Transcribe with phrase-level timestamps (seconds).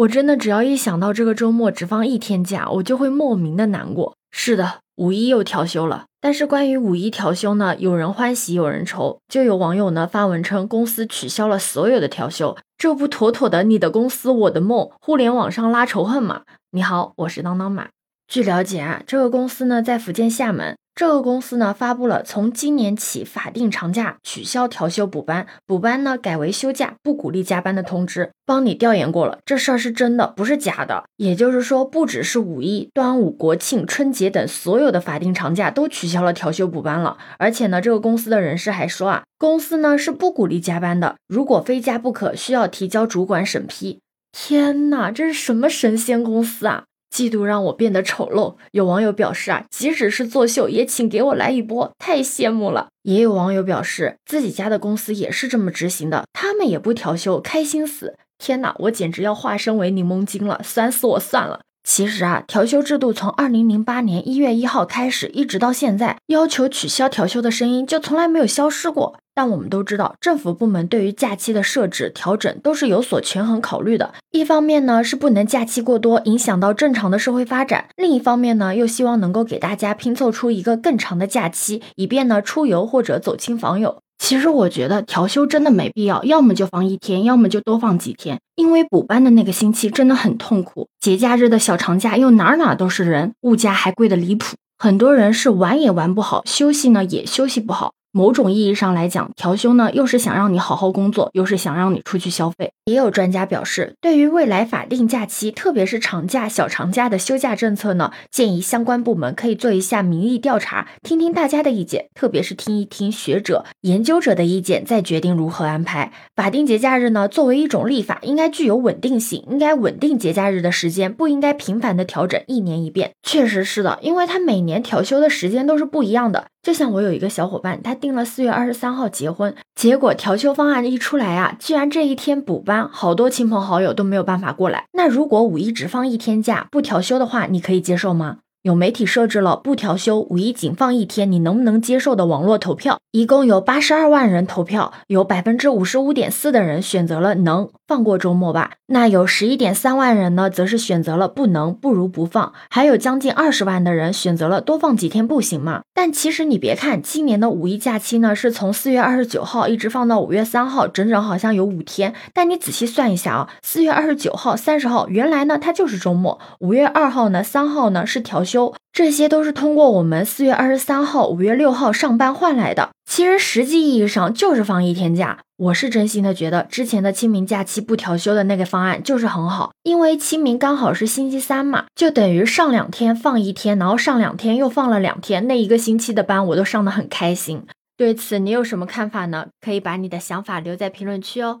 [0.00, 4.16] 我真的只要一想到这个周末只放一天假，我就会莫名的难过。
[4.30, 6.06] 是的，五一又调休了。
[6.22, 9.18] 但是关于五一调休呢，有人欢喜有人愁。
[9.28, 16.42] 就有网友呢发文称，公司取消了所有的调休，这不妥妥的你的公司我的梦，互联网上拉仇恨吗？
[16.70, 17.88] 你好，我是当当马。
[18.26, 20.78] 据了解啊，这个公司呢在福建厦门。
[20.94, 28.30] 这个公司呢发布了从今年起法定长假取消调休补班，补班呢改为休假，不鼓励加班的通知。
[28.44, 31.04] 帮你调研过了，这事儿是真的，不是假的。
[31.16, 37.16] 也就是说，不只是五一、端午、国庆、春节等所有的法定长假都取消了调休补班了。
[37.38, 44.00] 而且呢，这个公司的人士还说啊，公司呢是不鼓励加班的，如果非加不可，需要提交主管审批。
[44.32, 46.84] 天哪，这是什么神仙公司啊！
[47.12, 48.54] 嫉妒让我变得丑陋。
[48.72, 52.88] 有网友表示啊，即使是作秀，也请给我来一波，太羡慕了。
[53.02, 58.16] 也有网友表示，自己家的公司也是这么执行的，他们也不调休，开心死。
[58.38, 61.60] 天哪，我简直要化身为柠檬精了，酸死我算了。
[61.82, 69.18] 其实啊，调休制度从二零零八年一月一号开始，一直到现在，要求取消调休的声音就从来没有消失过。
[69.32, 74.12] 但我们都知道，政府部门对于假期的设置调整都是有所权衡考虑的。
[74.30, 84.02] 一方面呢，是不能假期过多，影响到正常的社会发展；另一方面呢，又希望能够给大家拼凑出一个更长的假期，以便呢出游或者走亲访友。
[84.20, 88.38] 其实我觉得调休真的没必要，要么就放一天，要么就多放几天。
[88.54, 97.94] 因为补班的那个星期真的很痛苦，节假日的小长假又哪哪都是人，物价还贵的离谱，很多人是玩也玩不好，休息呢也休息不好。
[98.12, 102.72] 某种意义上来讲，调休呢，又是想让你好好工作，又是想让你出去消费。
[102.86, 116.12] 也有专家表示，对于未来法定假期，特别是长假、小长假的休假政策呢，建议相关部门可以做一下民意调查，听听大家的意见，特别是听一听学者、研究者的意见，再决定如何安排。
[116.34, 123.12] 法定节假日呢，作为一种立法，应该具有稳定性，应该稳定节假日的时间，不应该频繁的调整，一年一变。
[123.22, 126.46] 确实是的，因为它每年调休的时间都是不一样的。
[126.62, 134.86] 就像我有一个小伙伴，他定了四月二十三号结婚，结果调休方案一出来啊，居然这一天补班，好多亲朋好友都没有办法过来。
[134.94, 138.38] 那如果五一只放一天假不调休的话，你可以接受吗？
[138.62, 148.72] 有媒体设置了不调休，五一仅放一天，你能不能接受的网络投票，一共有八十二万人投票，有百分之五十五点四的人选择了能放过周末吧。
[148.88, 152.52] 那有十一点三万人呢，则是选择了不能，不如不放。
[152.68, 155.80] 还有将近二十万的人选择了多放几天，不行吗？
[155.94, 162.12] 但其实你别看今年的五一假期呢，是从四月二十九号一直放到五月三号，整整好像有五天。
[162.34, 168.74] 但你仔细算一下啊，四月二十九号、三十号，原来呢它就是周末；五月二号呢、三号呢是调休休。
[168.92, 172.90] 这些都是通过我们四月二十三号、五月六号上班换来的。
[173.08, 175.38] 其实实际意义上就是放一天假。
[175.56, 187.62] 我是真心的觉得之前的清明假期不调休的那个方案就是很好，因为清明刚好是星期三嘛，就等于上两天放一天，然后上两天又放了两天，那一个星期的班我都上得很开心。
[187.96, 189.48] 对此你有什么看法呢？
[189.60, 191.60] 可以把你的想法留在评论区哦。